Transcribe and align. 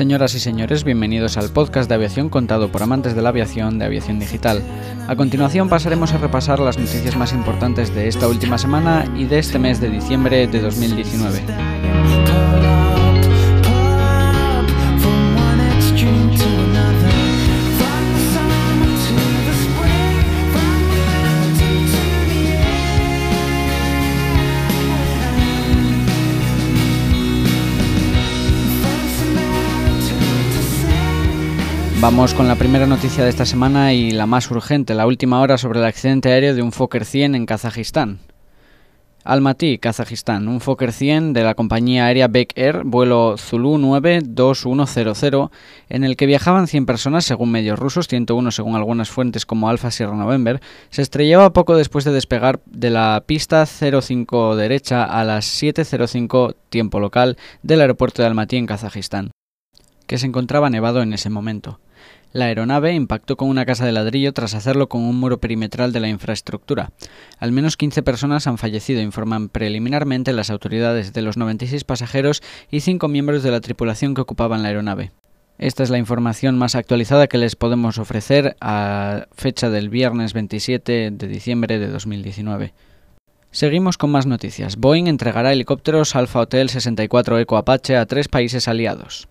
Señoras 0.00 0.34
y 0.34 0.40
señores, 0.40 0.82
bienvenidos 0.82 1.36
al 1.36 1.50
podcast 1.50 1.86
de 1.86 1.94
aviación 1.94 2.30
contado 2.30 2.72
por 2.72 2.82
amantes 2.82 3.14
de 3.14 3.20
la 3.20 3.28
aviación 3.28 3.78
de 3.78 3.84
Aviación 3.84 4.18
Digital. 4.18 4.62
A 5.06 5.14
continuación 5.14 5.68
pasaremos 5.68 6.14
a 6.14 6.16
repasar 6.16 6.58
las 6.58 6.78
noticias 6.78 7.18
más 7.18 7.34
importantes 7.34 7.94
de 7.94 8.08
esta 8.08 8.26
última 8.26 8.56
semana 8.56 9.04
y 9.18 9.26
de 9.26 9.38
este 9.38 9.58
mes 9.58 9.78
de 9.78 9.90
diciembre 9.90 10.46
de 10.46 10.60
2019. 10.62 11.99
Vamos 32.00 32.32
con 32.32 32.48
la 32.48 32.56
primera 32.56 32.86
noticia 32.86 33.24
de 33.24 33.28
esta 33.28 33.44
semana 33.44 33.92
y 33.92 34.10
la 34.10 34.24
más 34.24 34.50
urgente, 34.50 34.94
la 34.94 35.06
última 35.06 35.42
hora 35.42 35.58
sobre 35.58 35.80
el 35.80 35.84
accidente 35.84 36.32
aéreo 36.32 36.54
de 36.54 36.62
un 36.62 36.72
Fokker 36.72 37.04
100 37.04 37.34
en 37.34 37.44
Kazajistán. 37.44 38.20
Almaty, 39.22 39.76
Kazajistán, 39.76 40.48
un 40.48 40.62
Fokker 40.62 40.94
100 40.94 41.34
de 41.34 41.44
la 41.44 41.54
compañía 41.54 42.06
aérea 42.06 42.26
Beck 42.26 42.56
Air, 42.56 42.84
vuelo 42.84 43.36
Zulu 43.36 43.76
92100, 43.76 45.50
en 45.90 46.04
el 46.04 46.16
que 46.16 46.24
viajaban 46.24 46.68
100 46.68 46.86
personas 46.86 47.26
según 47.26 47.50
medios 47.50 47.78
rusos, 47.78 48.08
101 48.08 48.50
según 48.50 48.76
algunas 48.76 49.10
fuentes 49.10 49.44
como 49.44 49.68
Alfa 49.68 49.90
Sierra 49.90 50.16
November, 50.16 50.62
se 50.88 51.02
estrellaba 51.02 51.52
poco 51.52 51.76
después 51.76 52.06
de 52.06 52.12
despegar 52.12 52.60
de 52.64 52.88
la 52.88 53.24
pista 53.26 53.66
05 53.66 54.56
derecha 54.56 55.04
a 55.04 55.22
las 55.24 55.62
7.05 55.62 56.54
tiempo 56.70 56.98
local 56.98 57.36
del 57.62 57.82
aeropuerto 57.82 58.22
de 58.22 58.28
Almaty 58.28 58.56
en 58.56 58.64
Kazajistán, 58.64 59.32
que 60.06 60.16
se 60.16 60.26
encontraba 60.26 60.70
nevado 60.70 61.02
en 61.02 61.12
ese 61.12 61.28
momento. 61.28 61.78
La 62.32 62.44
aeronave 62.44 62.94
impactó 62.94 63.36
con 63.36 63.48
una 63.48 63.66
casa 63.66 63.84
de 63.84 63.90
ladrillo 63.90 64.32
tras 64.32 64.54
hacerlo 64.54 64.88
con 64.88 65.02
un 65.02 65.18
muro 65.18 65.40
perimetral 65.40 65.92
de 65.92 65.98
la 65.98 66.08
infraestructura. 66.08 66.92
Al 67.38 67.50
menos 67.50 67.76
15 67.76 68.04
personas 68.04 68.46
han 68.46 68.56
fallecido, 68.56 69.00
informan 69.00 69.48
preliminarmente 69.48 70.32
las 70.32 70.50
autoridades 70.50 71.12
de 71.12 71.22
los 71.22 71.36
96 71.36 71.82
pasajeros 71.82 72.40
y 72.70 72.80
5 72.80 73.08
miembros 73.08 73.42
de 73.42 73.50
la 73.50 73.60
tripulación 73.60 74.14
que 74.14 74.20
ocupaban 74.20 74.62
la 74.62 74.68
aeronave. 74.68 75.10
Esta 75.58 75.82
es 75.82 75.90
la 75.90 75.98
información 75.98 76.56
más 76.56 76.76
actualizada 76.76 77.26
que 77.26 77.36
les 77.36 77.56
podemos 77.56 77.98
ofrecer 77.98 78.56
a 78.60 79.26
fecha 79.32 79.68
del 79.68 79.90
viernes 79.90 80.32
27 80.32 81.10
de 81.10 81.26
diciembre 81.26 81.78
de 81.78 81.88
2019. 81.88 82.72
Seguimos 83.50 83.98
con 83.98 84.10
más 84.10 84.26
noticias. 84.26 84.76
Boeing 84.76 85.08
entregará 85.08 85.52
helicópteros 85.52 86.14
Alpha 86.14 86.38
Hotel 86.38 86.68
64 86.70 87.40
Eco 87.40 87.56
Apache 87.56 87.96
a 87.96 88.06
tres 88.06 88.28
países 88.28 88.68
aliados. 88.68 89.28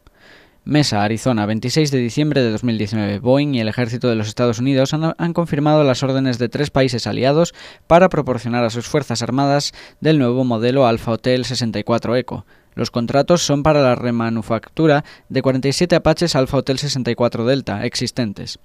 Mesa, 0.70 1.04
Arizona, 1.04 1.48
26 1.48 1.90
de 1.90 1.98
diciembre 1.98 2.44
de 2.44 2.52
2019. 2.52 3.18
Boeing 3.20 3.56
y 3.56 3.60
el 3.60 3.68
ejército 3.68 4.08
de 4.08 4.16
los 4.16 4.28
Estados 4.28 4.60
Unidos 4.60 4.94
han, 4.94 5.34
confirmado 5.34 5.84
las 5.84 6.04
órdenes 6.04 6.38
de 6.38 6.48
tres 6.48 6.70
países 6.70 7.08
aliados 7.08 7.56
para 7.88 8.08
proporcionar 8.08 8.64
a 8.64 8.70
sus 8.70 8.88
Fuerzas 8.88 9.24
Armadas 9.24 9.74
del 10.00 10.20
nuevo 10.20 10.44
modelo 10.44 10.86
Alpha 10.86 11.14
Hotel 11.14 11.44
64 11.44 12.16
Eco. 12.18 12.46
Los 12.76 12.92
contratos 12.92 13.42
son 13.42 13.64
para 13.64 13.82
la 13.82 13.96
remanufactura 13.96 15.04
de 15.28 15.42
47 15.42 15.96
Apaches 15.96 16.36
Alpha 16.36 16.58
Hotel 16.58 16.78
64 16.78 17.46
Delta 17.46 17.84
existentes. 17.84 18.60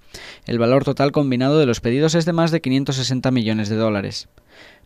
El 0.46 0.58
valor 0.58 0.84
total 0.84 1.10
combinado 1.10 1.58
de 1.58 1.66
los 1.66 1.80
pedidos 1.80 2.14
es 2.14 2.26
de 2.26 2.34
más 2.34 2.50
de 2.50 2.60
560 2.60 3.30
millones 3.30 3.70
de 3.70 3.76
dólares. 3.76 4.28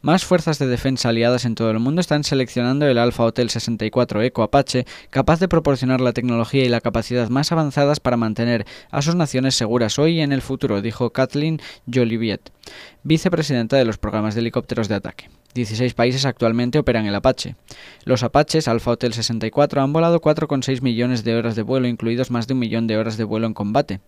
Más 0.00 0.24
fuerzas 0.24 0.60
de 0.60 0.68
defensa 0.68 1.08
aliadas 1.08 1.44
en 1.44 1.56
todo 1.56 1.72
el 1.72 1.80
mundo 1.80 2.00
están 2.00 2.22
seleccionando 2.22 2.86
el 2.86 2.98
Alpha 2.98 3.24
Hotel 3.24 3.50
64 3.50 4.22
Eco 4.22 4.44
Apache, 4.44 4.86
capaz 5.10 5.40
de 5.40 5.48
proporcionar 5.48 6.00
la 6.00 6.12
tecnología 6.12 6.64
y 6.64 6.68
la 6.68 6.80
capacidad 6.80 7.28
más 7.30 7.50
avanzadas 7.50 7.98
para 7.98 8.16
mantener 8.16 8.64
a 8.92 9.02
sus 9.02 9.16
naciones 9.16 9.56
seguras 9.56 9.98
hoy 9.98 10.18
y 10.18 10.20
en 10.20 10.30
el 10.32 10.40
futuro, 10.40 10.82
dijo 10.82 11.10
Kathleen 11.10 11.60
Joliviet, 11.92 12.52
vicepresidenta 13.02 13.76
de 13.76 13.84
los 13.84 13.98
programas 13.98 14.36
de 14.36 14.42
helicópteros 14.42 14.86
de 14.86 14.94
ataque. 14.94 15.30
16 15.54 15.94
países 15.94 16.24
actualmente 16.26 16.78
operan 16.78 17.06
el 17.06 17.14
Apache. 17.16 17.56
Los 18.04 18.22
Apaches 18.22 18.68
Alpha 18.68 18.92
Hotel 18.92 19.14
64 19.14 19.82
han 19.82 19.92
volado 19.92 20.20
4,6 20.20 20.80
millones 20.80 21.24
de 21.24 21.34
horas 21.34 21.56
de 21.56 21.62
vuelo, 21.62 21.88
incluidos 21.88 22.30
más 22.30 22.46
de 22.46 22.54
un 22.54 22.60
millón 22.60 22.86
de 22.86 22.98
horas 22.98 23.16
de 23.16 23.24
vuelo 23.24 23.48
en 23.48 23.54
combate. 23.54 24.00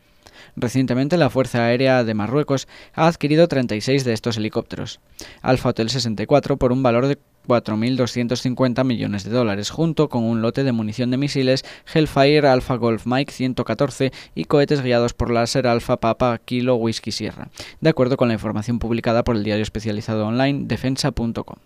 Recientemente 0.56 1.16
la 1.16 1.30
Fuerza 1.30 1.64
Aérea 1.64 2.04
de 2.04 2.14
Marruecos 2.14 2.68
ha 2.94 3.06
adquirido 3.06 3.48
36 3.48 4.04
de 4.04 4.12
estos 4.12 4.36
helicópteros, 4.36 5.00
Alpha 5.42 5.70
Hotel 5.70 5.90
64 5.90 6.56
por 6.56 6.72
un 6.72 6.82
valor 6.82 7.06
de 7.06 7.18
4.250 7.48 8.84
millones 8.84 9.24
de 9.24 9.30
dólares, 9.30 9.70
junto 9.70 10.08
con 10.08 10.24
un 10.24 10.42
lote 10.42 10.62
de 10.62 10.72
munición 10.72 11.10
de 11.10 11.16
misiles 11.16 11.64
Hellfire 11.92 12.46
Alpha 12.46 12.76
Golf 12.76 13.06
Mike 13.06 13.32
114 13.32 14.12
y 14.34 14.44
cohetes 14.44 14.82
guiados 14.82 15.14
por 15.14 15.30
láser 15.30 15.66
Alpha 15.66 15.98
Papa 15.98 16.38
Kilo 16.44 16.76
Whisky 16.76 17.12
Sierra, 17.12 17.48
de 17.80 17.90
acuerdo 17.90 18.16
con 18.16 18.28
la 18.28 18.34
información 18.34 18.78
publicada 18.78 19.24
por 19.24 19.36
el 19.36 19.44
diario 19.44 19.62
especializado 19.62 20.26
online 20.26 20.66
defensa.com. 20.66 21.56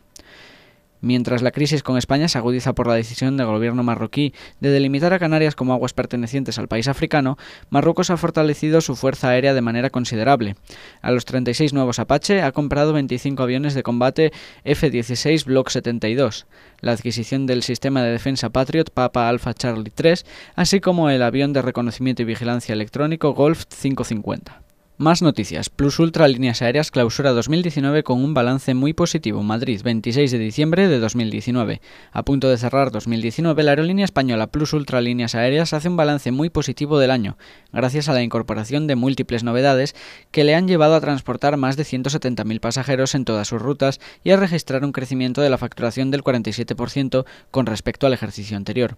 Mientras 1.05 1.43
la 1.43 1.51
crisis 1.51 1.83
con 1.83 1.99
España 1.99 2.29
se 2.29 2.39
agudiza 2.39 2.73
por 2.73 2.87
la 2.87 2.95
decisión 2.95 3.37
del 3.37 3.47
gobierno 3.47 3.83
marroquí 3.83 4.33
de 4.61 4.71
delimitar 4.71 5.13
a 5.13 5.19
Canarias 5.19 5.55
como 5.55 5.75
aguas 5.75 5.93
pertenecientes 5.93 6.59
al 6.59 6.67
país 6.67 6.89
africano, 6.89 7.37
Marruecos 7.69 8.09
ha 8.09 8.17
fortalecido 8.17 8.81
su 8.81 8.97
fuerza 8.97 9.29
aérea 9.29 9.53
de 9.53 9.61
manera 9.61 9.91
considerable. 9.91 10.57
A 11.03 11.11
los 11.11 11.27
36 11.27 11.75
nuevos 11.75 11.99
Apache 11.99 12.41
ha 12.41 12.53
comprado 12.53 12.95
25 12.95 13.43
aviones 13.43 13.75
de 13.75 13.83
combate 13.83 14.33
F-16 14.65 15.45
Block 15.45 15.69
72, 15.69 16.47
la 16.81 16.93
adquisición 16.93 17.45
del 17.45 17.63
sistema 17.63 18.03
de 18.03 18.11
defensa 18.11 18.49
Patriot 18.49 18.91
Papa 18.91 19.29
Alpha 19.29 19.53
Charlie 19.53 19.93
3, 19.95 20.25
así 20.55 20.81
como 20.81 21.11
el 21.11 21.23
avión 21.23 21.53
de 21.53 21.61
reconocimiento 21.61 22.23
y 22.23 22.25
vigilancia 22.25 22.73
electrónico 22.73 23.35
Golf 23.35 23.65
550. 23.67 24.64
Más 24.97 25.23
noticias. 25.23 25.71
Plus 25.71 25.99
Ultra 25.99 26.29
Líneas 26.29 26.63
Aéreas 26.63 26.93
clausura 26.93 27.33
2019 27.33 28.05
con 28.05 28.23
un 28.23 28.33
balance 28.33 28.75
muy 28.75 28.93
positivo. 28.93 29.43
Madrid, 29.43 29.81
26 29.83 30.31
de 30.31 30.39
diciembre 30.39 30.87
de 30.87 31.01
2019. 31.01 31.81
A 32.13 32.23
punto 32.23 32.49
de 32.49 32.57
cerrar 32.57 32.93
2019, 32.93 33.65
la 33.65 33.73
aerolínea 33.73 34.05
española 34.05 34.47
Plus 34.47 34.73
Ultra 34.73 35.01
Líneas 35.01 35.35
Aéreas 35.35 35.73
hace 35.73 35.89
un 35.89 35.97
balance 35.97 36.31
muy 36.31 36.49
positivo 36.49 37.01
del 37.01 37.11
año, 37.11 37.37
gracias 37.73 38.09
a 38.09 38.13
la 38.13 38.23
incorporación 38.23 38.87
de 38.87 38.95
múltiples 38.95 39.43
novedades 39.43 39.97
que 40.31 40.45
le 40.45 40.55
han 40.55 40.69
llevado 40.69 40.95
a 40.95 41.01
transportar 41.01 41.57
más 41.57 41.77
de 41.77 41.83
170.000 41.83 42.61
pasajeros 42.61 43.17
en 43.17 43.25
todas 43.25 43.49
sus 43.49 43.61
rutas 43.61 43.99
y 44.23 44.31
a 44.31 44.37
registrar 44.37 44.85
un 44.85 44.93
crecimiento 44.93 45.41
de 45.41 45.51
la 45.51 45.59
facturación 45.59 46.13
del 46.13 46.23
47% 46.23 47.25
con 47.51 47.67
respecto 47.67 48.07
al 48.07 48.13
ejercicio 48.13 48.57
anterior. 48.57 48.97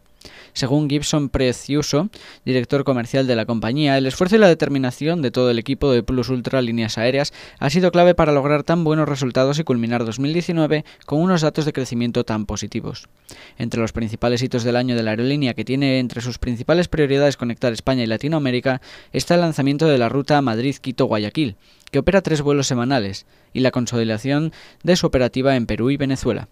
Según 0.52 0.88
Gibson 0.88 1.28
Precioso, 1.28 2.08
director 2.44 2.84
comercial 2.84 3.26
de 3.26 3.36
la 3.36 3.44
compañía, 3.44 3.98
el 3.98 4.06
esfuerzo 4.06 4.36
y 4.36 4.38
la 4.38 4.48
determinación 4.48 5.20
de 5.22 5.30
todo 5.30 5.50
el 5.50 5.58
equipo 5.58 5.92
de 5.92 6.02
Plus 6.02 6.30
Ultra 6.30 6.62
Líneas 6.62 6.98
Aéreas 6.98 7.32
ha 7.58 7.70
sido 7.70 7.92
clave 7.92 8.14
para 8.14 8.32
lograr 8.32 8.62
tan 8.62 8.82
buenos 8.82 9.08
resultados 9.08 9.58
y 9.58 9.64
culminar 9.64 10.04
2019 10.04 10.84
con 11.04 11.20
unos 11.20 11.42
datos 11.42 11.64
de 11.64 11.72
crecimiento 11.72 12.24
tan 12.24 12.46
positivos. 12.46 13.08
Entre 13.58 13.80
los 13.80 13.92
principales 13.92 14.42
hitos 14.42 14.64
del 14.64 14.76
año 14.76 14.96
de 14.96 15.02
la 15.02 15.10
aerolínea, 15.10 15.54
que 15.54 15.64
tiene 15.64 15.98
entre 15.98 16.22
sus 16.22 16.38
principales 16.38 16.88
prioridades 16.88 17.36
conectar 17.36 17.72
España 17.72 18.02
y 18.02 18.06
Latinoamérica, 18.06 18.80
está 19.12 19.34
el 19.34 19.42
lanzamiento 19.42 19.86
de 19.86 19.98
la 19.98 20.08
ruta 20.08 20.40
Madrid-Quito-Guayaquil, 20.40 21.56
que 21.90 21.98
opera 21.98 22.22
tres 22.22 22.42
vuelos 22.42 22.66
semanales, 22.66 23.26
y 23.52 23.60
la 23.60 23.70
consolidación 23.70 24.52
de 24.82 24.96
su 24.96 25.06
operativa 25.06 25.56
en 25.56 25.66
Perú 25.66 25.90
y 25.90 25.96
Venezuela. 25.96 26.48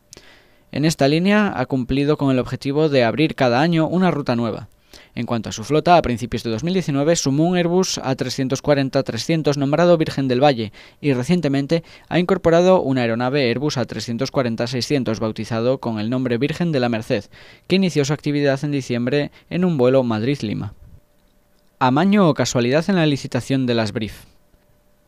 En 0.75 0.85
esta 0.85 1.07
línea 1.07 1.53
ha 1.55 1.67
cumplido 1.67 2.17
con 2.17 2.33
el 2.33 2.41
objetivo 2.41 2.89
de 2.89 3.05
abrir 3.05 3.37
cada 3.37 3.61
año 3.61 3.87
una 3.87 4.11
ruta 4.11 4.35
nueva. 4.35 4.67
En 5.15 5.25
cuanto 5.25 5.49
a 5.49 5.53
su 5.53 5.63
flota, 5.63 5.97
a 5.97 6.03
principios 6.03 6.43
de 6.43 6.51
2019 6.51 7.15
sumó 7.15 7.45
un 7.45 7.57
Airbus 7.57 8.01
A340-300 8.01 9.57
nombrado 9.57 9.97
Virgen 9.97 10.27
del 10.27 10.43
Valle 10.43 10.73
y 11.01 11.13
recientemente 11.13 11.85
ha 12.09 12.19
incorporado 12.19 12.83
una 12.83 13.03
aeronave 13.03 13.49
Airbus 13.49 13.77
A340-600 13.77 15.21
bautizado 15.21 15.79
con 15.79 16.01
el 16.01 16.11
nombre 16.11 16.39
Virgen 16.39 16.73
de 16.73 16.81
la 16.81 16.89
Merced, 16.89 17.27
que 17.69 17.77
inició 17.77 18.05
su 18.05 18.13
actividad 18.13 18.59
en 18.65 18.73
diciembre 18.73 19.31
en 19.51 19.65
un 19.65 19.79
vuelo 19.79 20.03
Madrid-Lima. 20.03 20.75
Amaño 21.79 22.29
o 22.29 22.35
casualidad 22.35 22.85
en 22.91 22.97
la 22.97 23.07
licitación 23.07 23.67
de 23.67 23.75
las 23.75 23.93
Brief. 23.93 24.34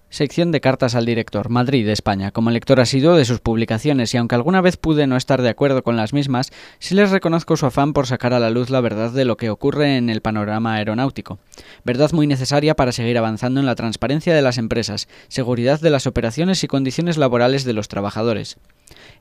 Sección 0.08 0.52
de 0.52 0.60
cartas 0.60 0.94
al 0.94 1.04
director, 1.04 1.48
Madrid, 1.48 1.88
España. 1.88 2.30
Como 2.30 2.50
lector 2.50 2.78
asiduo 2.80 3.16
de 3.16 3.24
sus 3.24 3.40
publicaciones 3.40 4.14
y 4.14 4.16
aunque 4.16 4.36
alguna 4.36 4.60
vez 4.60 4.76
pude 4.76 5.08
no 5.08 5.16
estar 5.16 5.42
de 5.42 5.48
acuerdo 5.48 5.82
con 5.82 5.96
las 5.96 6.12
mismas, 6.12 6.52
sí 6.78 6.94
les 6.94 7.10
reconozco 7.10 7.56
su 7.56 7.66
afán 7.66 7.92
por 7.92 8.06
sacar 8.06 8.32
a 8.32 8.38
la 8.38 8.50
luz 8.50 8.70
la 8.70 8.80
verdad 8.80 9.10
de 9.10 9.24
lo 9.24 9.36
que 9.36 9.50
ocurre 9.50 9.96
en 9.96 10.08
el 10.08 10.20
panorama 10.20 10.74
aeronáutico. 10.74 11.40
Verdad 11.84 12.12
muy 12.12 12.28
necesaria 12.28 12.76
para 12.76 12.92
seguir 12.92 13.18
avanzando 13.18 13.58
en 13.58 13.66
la 13.66 13.74
transparencia 13.74 14.32
de 14.32 14.42
las 14.42 14.58
empresas, 14.58 15.08
seguridad 15.26 15.80
de 15.80 15.90
las 15.90 16.06
operaciones 16.06 16.62
y 16.62 16.68
condiciones 16.68 17.16
laborales 17.16 17.64
de 17.64 17.72
los 17.72 17.88
trabajadores. 17.88 18.58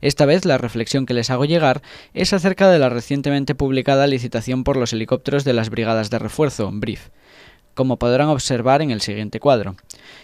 Esta 0.00 0.24
vez 0.24 0.44
la 0.44 0.56
reflexión 0.56 1.04
que 1.04 1.14
les 1.14 1.30
hago 1.30 1.46
llegar 1.46 1.82
es 2.14 2.32
acerca 2.32 2.70
de 2.70 2.78
la 2.78 2.90
recientemente 2.90 3.56
publicada 3.56 4.06
licitación 4.06 4.62
por 4.62 4.76
los 4.76 4.92
helicópteros 4.92 5.42
de 5.42 5.52
las 5.52 5.68
Brigadas 5.68 6.10
de 6.10 6.20
Refuerzo, 6.20 6.70
BRIF 6.72 7.08
como 7.76 7.98
podrán 7.98 8.28
observar 8.28 8.82
en 8.82 8.90
el 8.90 9.00
siguiente 9.00 9.38
cuadro. 9.38 9.76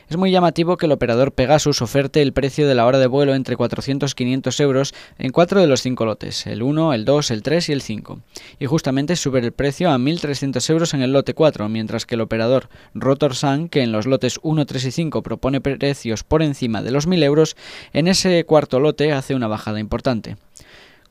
Es 0.08 0.16
muy 0.16 0.32
llamativo 0.32 0.76
que 0.76 0.86
el 0.86 0.92
operador 0.92 1.32
Pegasus 1.32 1.82
oferte 1.82 2.22
el 2.22 2.32
precio 2.32 2.66
de 2.66 2.74
la 2.74 2.86
hora 2.86 2.98
de 2.98 3.06
vuelo 3.06 3.34
entre 3.34 3.56
400 3.56 4.10
y 4.10 4.14
500 4.14 4.60
euros 4.60 4.94
en 5.18 5.30
cuatro 5.30 5.60
de 5.60 5.66
los 5.66 5.82
cinco 5.82 6.04
lotes, 6.04 6.46
el 6.46 6.62
1, 6.62 6.94
el 6.94 7.04
2, 7.04 7.30
el 7.30 7.42
3 7.42 7.68
y 7.68 7.72
el 7.72 7.82
5, 7.82 8.20
y 8.58 8.66
justamente 8.66 9.14
sube 9.14 9.38
el 9.38 9.52
precio 9.52 9.90
a 9.90 9.98
1.300 9.98 10.70
euros 10.70 10.94
en 10.94 11.02
el 11.02 11.12
lote 11.12 11.34
4, 11.34 11.68
mientras 11.68 12.06
que 12.06 12.16
el 12.16 12.22
operador 12.22 12.68
Rotorsan, 12.94 13.68
que 13.68 13.82
en 13.82 13.92
los 13.92 14.06
lotes 14.06 14.40
1, 14.42 14.66
3 14.66 14.84
y 14.84 14.90
5 14.90 15.22
propone 15.22 15.60
precios 15.60 16.24
por 16.24 16.42
encima 16.42 16.82
de 16.82 16.90
los 16.90 17.06
1.000 17.06 17.22
euros, 17.22 17.56
en 17.92 18.08
ese 18.08 18.44
cuarto 18.44 18.80
lote 18.80 19.12
hace 19.12 19.34
una 19.34 19.46
bajada 19.46 19.78
importante. 19.78 20.36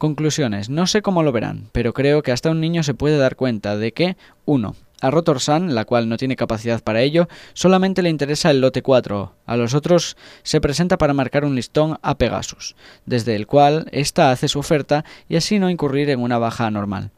Conclusiones. 0.02 0.70
No 0.72 0.88
sé 0.88 1.04
cómo 1.04 1.22
lo 1.22 1.32
verán, 1.32 1.70
pero 1.74 1.94
creo 1.94 2.24
que 2.24 2.32
hasta 2.32 2.50
un 2.50 2.60
niño 2.60 2.82
se 2.82 2.96
puede 2.96 3.20
dar 3.20 3.36
cuenta 3.36 3.78
de 3.78 3.92
que 3.92 4.18
1. 4.46 4.76
A 5.02 5.12
Rotorsan, 5.12 5.76
la 5.76 5.86
cual 5.86 6.08
no 6.08 6.18
tiene 6.18 6.36
capacidad 6.36 6.82
para 6.82 7.02
ello, 7.02 7.28
solamente 7.54 8.02
le 8.04 8.10
interesa 8.10 8.52
el 8.52 8.62
lote 8.62 8.82
4. 8.82 9.36
A 9.46 9.58
los 9.58 9.74
otros 9.74 10.16
se 10.44 10.62
presenta 10.62 10.98
para 10.98 11.14
marcar 11.14 11.44
un 11.44 11.56
listón 11.56 11.98
a 12.04 12.18
Pegasus, 12.18 12.76
desde 13.06 13.36
el 13.36 13.48
cual 13.48 13.88
ésta 13.92 14.32
hace 14.32 14.48
su 14.48 14.60
oferta 14.60 15.04
y 15.28 15.36
así 15.36 15.60
no 15.60 15.70
incurrir 15.70 16.10
en 16.12 16.22
una 16.22 16.38
baja 16.38 16.68
anormal. 16.68 17.12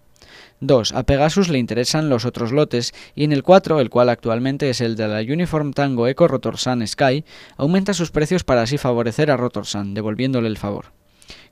2. 0.61 0.93
A 0.93 1.03
Pegasus 1.03 1.49
le 1.49 1.59
interesan 1.59 2.07
los 2.07 2.23
otros 2.23 2.53
lotes 2.53 2.93
y 3.15 3.25
en 3.25 3.33
el 3.33 3.43
4, 3.43 3.81
el 3.81 3.89
cual 3.89 4.07
actualmente 4.07 4.69
es 4.69 4.79
el 4.79 4.95
de 4.95 5.09
la 5.09 5.19
Uniform 5.19 5.73
Tango 5.73 6.07
Eco 6.07 6.29
Rotorsan 6.29 6.87
Sky, 6.87 7.25
aumenta 7.57 7.93
sus 7.93 8.11
precios 8.11 8.45
para 8.45 8.61
así 8.61 8.77
favorecer 8.77 9.29
a 9.29 9.35
Rotorsan, 9.35 9.93
devolviéndole 9.93 10.47
el 10.47 10.57
favor. 10.57 10.93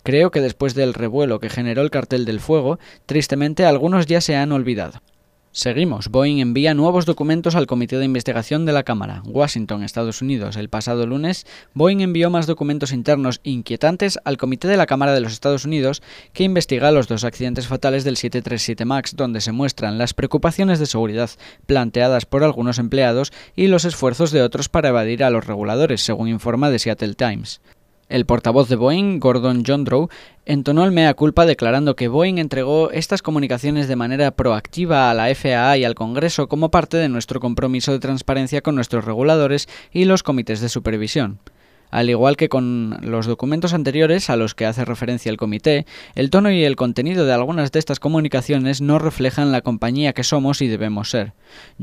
Creo 0.03 0.31
que 0.31 0.41
después 0.41 0.75
del 0.75 0.93
revuelo 0.93 1.39
que 1.39 1.49
generó 1.49 1.81
el 1.81 1.91
cartel 1.91 2.23
del 2.23 2.39
fuego, 2.39 2.79
tristemente 3.05 3.65
algunos 3.65 4.05
ya 4.05 4.21
se 4.21 4.35
han 4.35 4.51
olvidado. 4.51 5.01
Seguimos. 5.53 6.07
Boeing 6.07 6.39
envía 6.39 6.73
nuevos 6.73 7.05
documentos 7.05 7.55
al 7.55 7.67
Comité 7.67 7.97
de 7.97 8.05
Investigación 8.05 8.65
de 8.65 8.71
la 8.71 8.83
Cámara. 8.83 9.21
Washington, 9.25 9.83
Estados 9.83 10.21
Unidos. 10.21 10.55
El 10.55 10.69
pasado 10.69 11.05
lunes, 11.05 11.45
Boeing 11.73 11.99
envió 11.99 12.29
más 12.29 12.47
documentos 12.47 12.93
internos 12.93 13.41
inquietantes 13.43 14.17
al 14.23 14.37
Comité 14.37 14.69
de 14.69 14.77
la 14.77 14.85
Cámara 14.85 15.13
de 15.13 15.19
los 15.19 15.33
Estados 15.33 15.65
Unidos 15.65 16.01
que 16.31 16.45
investiga 16.45 16.91
los 16.91 17.09
dos 17.09 17.25
accidentes 17.25 17.67
fatales 17.67 18.05
del 18.05 18.15
737 18.15 18.85
MAX, 18.85 19.17
donde 19.17 19.41
se 19.41 19.51
muestran 19.51 19.97
las 19.97 20.13
preocupaciones 20.13 20.79
de 20.79 20.85
seguridad 20.85 21.29
planteadas 21.65 22.25
por 22.25 22.45
algunos 22.45 22.79
empleados 22.79 23.33
y 23.53 23.67
los 23.67 23.83
esfuerzos 23.83 24.31
de 24.31 24.43
otros 24.43 24.69
para 24.69 24.89
evadir 24.89 25.21
a 25.21 25.31
los 25.31 25.45
reguladores, 25.45 26.01
según 26.01 26.29
informa 26.29 26.71
The 26.71 26.79
Seattle 26.79 27.15
Times. 27.15 27.59
El 28.11 28.25
portavoz 28.25 28.67
de 28.67 28.75
Boeing, 28.75 29.19
Gordon 29.21 29.63
Jondrow, 29.65 30.09
entonó 30.45 30.83
el 30.83 30.91
mea 30.91 31.13
culpa 31.13 31.45
declarando 31.45 31.95
que 31.95 32.09
Boeing 32.09 32.39
entregó 32.39 32.91
estas 32.91 33.21
comunicaciones 33.21 33.87
de 33.87 33.95
manera 33.95 34.31
proactiva 34.31 35.09
a 35.09 35.13
la 35.13 35.33
FAA 35.33 35.77
y 35.77 35.85
al 35.85 35.95
Congreso 35.95 36.49
como 36.49 36.71
parte 36.71 36.97
de 36.97 37.07
nuestro 37.07 37.39
compromiso 37.39 37.93
de 37.93 37.99
transparencia 37.99 38.59
con 38.59 38.75
nuestros 38.75 39.05
reguladores 39.05 39.69
y 39.93 40.03
los 40.03 40.23
comités 40.23 40.59
de 40.59 40.67
supervisión. 40.67 41.39
Al 41.91 42.09
igual 42.09 42.37
que 42.37 42.49
con 42.49 42.97
los 43.01 43.27
documentos 43.27 43.73
anteriores 43.73 44.29
a 44.29 44.37
los 44.37 44.55
que 44.55 44.65
hace 44.65 44.85
referencia 44.85 45.29
el 45.29 45.37
comité, 45.37 45.85
el 46.15 46.29
tono 46.29 46.49
y 46.51 46.63
el 46.63 46.75
contenido 46.75 47.25
de 47.25 47.33
algunas 47.33 47.71
de 47.71 47.79
estas 47.79 47.99
comunicaciones 47.99 48.81
no 48.81 48.97
reflejan 48.97 49.51
la 49.51 49.61
compañía 49.61 50.13
que 50.13 50.23
somos 50.23 50.61
y 50.61 50.67
debemos 50.67 51.09
ser. 51.09 51.33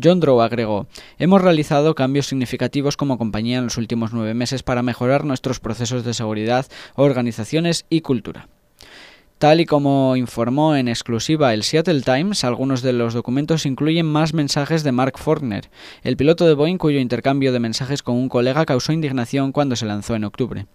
John 0.02 0.20
Drow 0.20 0.40
agregó, 0.40 0.86
hemos 1.18 1.42
realizado 1.42 1.94
cambios 1.94 2.26
significativos 2.26 2.96
como 2.96 3.18
compañía 3.18 3.58
en 3.58 3.64
los 3.64 3.76
últimos 3.76 4.12
nueve 4.12 4.34
meses 4.34 4.62
para 4.62 4.82
mejorar 4.82 5.24
nuestros 5.24 5.60
procesos 5.60 6.04
de 6.04 6.14
seguridad, 6.14 6.66
organizaciones 6.96 7.86
y 7.90 8.00
cultura. 8.00 8.48
Tal 9.38 9.60
y 9.60 9.66
como 9.66 10.16
informó 10.16 10.74
en 10.74 10.88
exclusiva 10.88 11.54
el 11.54 11.62
Seattle 11.62 12.02
Times, 12.02 12.42
algunos 12.42 12.82
de 12.82 12.92
los 12.92 13.14
documentos 13.14 13.66
incluyen 13.66 14.04
más 14.04 14.34
mensajes 14.34 14.82
de 14.82 14.90
Mark 14.90 15.16
Fortner, 15.16 15.70
el 16.02 16.16
piloto 16.16 16.44
de 16.44 16.54
Boeing 16.54 16.76
cuyo 16.76 16.98
intercambio 16.98 17.52
de 17.52 17.60
mensajes 17.60 18.02
con 18.02 18.16
un 18.16 18.28
colega 18.28 18.66
causó 18.66 18.92
indignación 18.92 19.52
cuando 19.52 19.76
se 19.76 19.86
lanzó 19.86 20.16
en 20.16 20.24
octubre. 20.24 20.66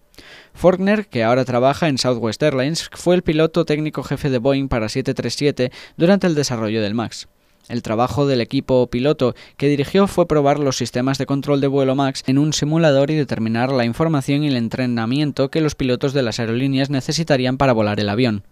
Fortner, 0.54 1.08
que 1.08 1.26
ahora 1.26 1.44
trabaja 1.44 1.90
en 1.90 1.98
Southwest 1.98 2.42
Airlines, 2.42 2.90
fue 2.94 3.16
el 3.16 3.22
piloto 3.22 3.66
técnico 3.66 4.02
jefe 4.02 4.30
de 4.30 4.38
Boeing 4.38 4.70
para 4.70 4.88
737 4.88 5.70
durante 5.98 6.28
el 6.28 6.34
desarrollo 6.34 6.82
del 6.82 6.94
MAX. 6.94 7.28
El 7.68 7.82
trabajo 7.82 8.28
del 8.28 8.40
equipo 8.40 8.88
piloto 8.88 9.36
que 9.58 9.68
dirigió 9.68 10.08
fue 10.08 10.26
probar 10.26 10.60
los 10.60 10.78
sistemas 10.78 11.18
de 11.18 11.26
control 11.26 11.60
de 11.60 11.68
vuelo 11.68 11.96
MAX 11.96 12.24
en 12.28 12.38
un 12.38 12.54
simulador 12.54 13.12
y 13.12 13.16
determinar 13.16 13.74
la 13.74 13.84
información 13.84 14.46
y 14.46 14.48
el 14.48 14.56
entrenamiento 14.56 15.50
que 15.50 15.60
los 15.60 15.76
pilotos 15.76 16.14
de 16.14 16.24
las 16.24 16.40
aerolíneas 16.40 16.90
necesitarían 16.90 17.58
para 17.58 17.74
volar 17.74 18.00
el 18.00 18.08
avión. 18.08 18.44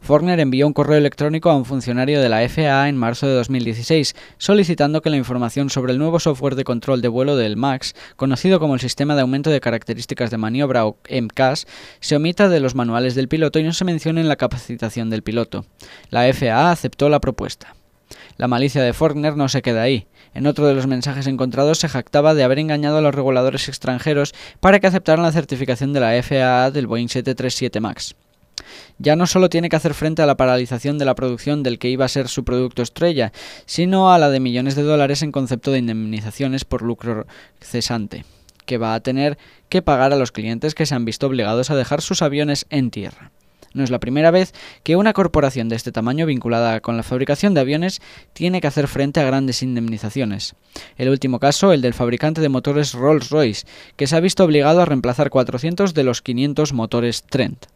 Forner 0.00 0.40
envió 0.40 0.66
un 0.66 0.72
correo 0.72 0.96
electrónico 0.96 1.50
a 1.50 1.56
un 1.56 1.64
funcionario 1.64 2.20
de 2.20 2.28
la 2.28 2.48
FAA 2.48 2.88
en 2.88 2.96
marzo 2.96 3.26
de 3.26 3.34
2016 3.34 4.14
solicitando 4.38 5.02
que 5.02 5.10
la 5.10 5.16
información 5.16 5.70
sobre 5.70 5.92
el 5.92 5.98
nuevo 5.98 6.20
software 6.20 6.54
de 6.54 6.64
control 6.64 7.02
de 7.02 7.08
vuelo 7.08 7.36
del 7.36 7.56
MAX, 7.56 7.94
conocido 8.16 8.60
como 8.60 8.74
el 8.74 8.80
Sistema 8.80 9.14
de 9.14 9.22
Aumento 9.22 9.50
de 9.50 9.60
Características 9.60 10.30
de 10.30 10.38
Maniobra 10.38 10.86
o 10.86 10.96
MCAS, 11.10 11.66
se 12.00 12.16
omita 12.16 12.48
de 12.48 12.60
los 12.60 12.74
manuales 12.74 13.14
del 13.14 13.28
piloto 13.28 13.58
y 13.58 13.62
no 13.62 13.72
se 13.72 13.84
mencione 13.84 14.20
en 14.20 14.28
la 14.28 14.36
capacitación 14.36 15.10
del 15.10 15.22
piloto. 15.22 15.64
La 16.10 16.32
FAA 16.32 16.70
aceptó 16.70 17.08
la 17.08 17.20
propuesta. 17.20 17.74
La 18.36 18.48
malicia 18.48 18.82
de 18.82 18.92
Fortner 18.92 19.36
no 19.36 19.48
se 19.48 19.62
queda 19.62 19.82
ahí. 19.82 20.06
En 20.34 20.46
otro 20.46 20.66
de 20.66 20.74
los 20.74 20.86
mensajes 20.86 21.26
encontrados 21.26 21.78
se 21.78 21.88
jactaba 21.88 22.34
de 22.34 22.44
haber 22.44 22.58
engañado 22.58 22.98
a 22.98 23.00
los 23.00 23.14
reguladores 23.14 23.68
extranjeros 23.68 24.34
para 24.60 24.80
que 24.80 24.86
aceptaran 24.86 25.24
la 25.24 25.32
certificación 25.32 25.92
de 25.92 26.00
la 26.00 26.22
FAA 26.22 26.70
del 26.70 26.86
Boeing 26.86 27.08
737 27.08 27.80
MAX. 27.80 28.14
Ya 28.98 29.16
no 29.16 29.26
solo 29.26 29.48
tiene 29.48 29.68
que 29.68 29.76
hacer 29.76 29.94
frente 29.94 30.22
a 30.22 30.26
la 30.26 30.36
paralización 30.36 30.98
de 30.98 31.04
la 31.04 31.14
producción 31.14 31.62
del 31.62 31.78
que 31.78 31.90
iba 31.90 32.04
a 32.04 32.08
ser 32.08 32.28
su 32.28 32.44
producto 32.44 32.82
estrella, 32.82 33.32
sino 33.66 34.12
a 34.12 34.18
la 34.18 34.30
de 34.30 34.40
millones 34.40 34.74
de 34.74 34.82
dólares 34.82 35.22
en 35.22 35.32
concepto 35.32 35.72
de 35.72 35.78
indemnizaciones 35.78 36.64
por 36.64 36.82
lucro 36.82 37.26
cesante, 37.60 38.24
que 38.66 38.78
va 38.78 38.94
a 38.94 39.00
tener 39.00 39.38
que 39.68 39.82
pagar 39.82 40.12
a 40.12 40.16
los 40.16 40.32
clientes 40.32 40.74
que 40.74 40.86
se 40.86 40.94
han 40.94 41.04
visto 41.04 41.26
obligados 41.26 41.70
a 41.70 41.76
dejar 41.76 42.02
sus 42.02 42.22
aviones 42.22 42.66
en 42.70 42.90
tierra. 42.90 43.30
No 43.72 43.84
es 43.84 43.90
la 43.90 44.00
primera 44.00 44.32
vez 44.32 44.52
que 44.82 44.96
una 44.96 45.12
corporación 45.12 45.68
de 45.68 45.76
este 45.76 45.92
tamaño 45.92 46.26
vinculada 46.26 46.80
con 46.80 46.96
la 46.96 47.04
fabricación 47.04 47.54
de 47.54 47.60
aviones 47.60 48.00
tiene 48.32 48.60
que 48.60 48.66
hacer 48.66 48.88
frente 48.88 49.20
a 49.20 49.24
grandes 49.24 49.62
indemnizaciones. 49.62 50.56
El 50.96 51.08
último 51.08 51.38
caso, 51.38 51.72
el 51.72 51.80
del 51.80 51.94
fabricante 51.94 52.40
de 52.40 52.48
motores 52.48 52.94
Rolls-Royce, 52.94 53.66
que 53.96 54.08
se 54.08 54.16
ha 54.16 54.20
visto 54.20 54.44
obligado 54.44 54.82
a 54.82 54.86
reemplazar 54.86 55.30
400 55.30 55.94
de 55.94 56.04
los 56.04 56.20
500 56.20 56.72
motores 56.72 57.22
Trent. 57.22 57.66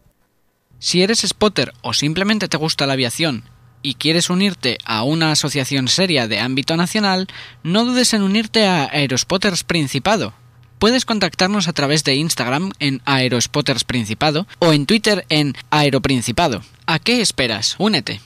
Si 0.78 1.02
eres 1.02 1.20
spotter 1.20 1.72
o 1.82 1.92
simplemente 1.92 2.48
te 2.48 2.56
gusta 2.56 2.86
la 2.86 2.92
aviación 2.94 3.44
y 3.82 3.94
quieres 3.94 4.30
unirte 4.30 4.78
a 4.84 5.02
una 5.02 5.32
asociación 5.32 5.88
seria 5.88 6.28
de 6.28 6.40
ámbito 6.40 6.76
nacional, 6.76 7.28
no 7.62 7.84
dudes 7.84 8.14
en 8.14 8.22
unirte 8.22 8.66
a 8.66 8.84
Aerospotters 8.84 9.64
Principado 9.64 10.34
Puedes 10.84 11.06
contactarnos 11.06 11.66
a 11.66 11.72
través 11.72 12.04
de 12.04 12.14
Instagram 12.14 12.72
en 12.78 13.00
Aerospotters 13.06 13.84
Principado 13.84 14.46
o 14.58 14.74
en 14.74 14.84
Twitter 14.84 15.24
en 15.30 15.54
Aeroprincipado. 15.70 16.62
¿A 16.84 16.98
qué 16.98 17.22
esperas? 17.22 17.76
Únete. 17.78 18.20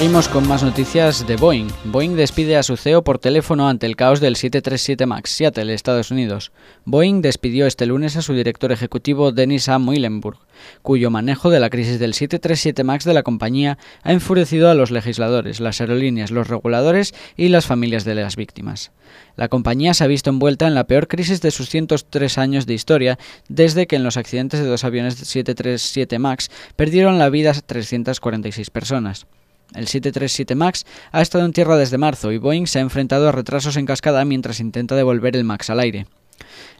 Seguimos 0.00 0.28
con 0.30 0.48
más 0.48 0.62
noticias 0.62 1.26
de 1.26 1.36
Boeing. 1.36 1.68
Boeing 1.84 2.16
despide 2.16 2.56
a 2.56 2.62
su 2.62 2.78
CEO 2.78 3.04
por 3.04 3.18
teléfono 3.18 3.68
ante 3.68 3.84
el 3.84 3.96
caos 3.96 4.18
del 4.18 4.34
737 4.34 5.04
MAX, 5.04 5.28
Seattle, 5.28 5.74
Estados 5.74 6.10
Unidos. 6.10 6.52
Boeing 6.86 7.20
despidió 7.20 7.66
este 7.66 7.84
lunes 7.84 8.16
a 8.16 8.22
su 8.22 8.32
director 8.32 8.72
ejecutivo 8.72 9.30
Dennis 9.30 9.68
A. 9.68 9.78
Muilenburg, 9.78 10.38
cuyo 10.80 11.10
manejo 11.10 11.50
de 11.50 11.60
la 11.60 11.68
crisis 11.68 11.98
del 11.98 12.14
737 12.14 12.82
MAX 12.82 13.04
de 13.04 13.12
la 13.12 13.22
compañía 13.22 13.76
ha 14.02 14.12
enfurecido 14.14 14.70
a 14.70 14.74
los 14.74 14.90
legisladores, 14.90 15.60
las 15.60 15.82
aerolíneas, 15.82 16.30
los 16.30 16.48
reguladores 16.48 17.12
y 17.36 17.48
las 17.48 17.66
familias 17.66 18.06
de 18.06 18.14
las 18.14 18.36
víctimas. 18.36 18.92
La 19.36 19.48
compañía 19.48 19.92
se 19.92 20.04
ha 20.04 20.06
visto 20.06 20.30
envuelta 20.30 20.66
en 20.66 20.74
la 20.74 20.84
peor 20.84 21.08
crisis 21.08 21.42
de 21.42 21.50
sus 21.50 21.68
103 21.68 22.38
años 22.38 22.64
de 22.64 22.72
historia 22.72 23.18
desde 23.50 23.86
que 23.86 23.96
en 23.96 24.04
los 24.04 24.16
accidentes 24.16 24.60
de 24.60 24.66
dos 24.66 24.82
aviones 24.82 25.16
737 25.16 26.18
MAX 26.18 26.50
perdieron 26.74 27.18
la 27.18 27.28
vida 27.28 27.52
346 27.52 28.70
personas. 28.70 29.26
El 29.74 29.86
737 29.86 30.54
MAX 30.54 30.84
ha 31.12 31.22
estado 31.22 31.44
en 31.44 31.52
tierra 31.52 31.76
desde 31.76 31.98
marzo 31.98 32.32
y 32.32 32.38
Boeing 32.38 32.66
se 32.66 32.78
ha 32.78 32.82
enfrentado 32.82 33.28
a 33.28 33.32
retrasos 33.32 33.76
en 33.76 33.86
cascada 33.86 34.24
mientras 34.24 34.60
intenta 34.60 34.96
devolver 34.96 35.36
el 35.36 35.44
MAX 35.44 35.70
al 35.70 35.80
aire. 35.80 36.06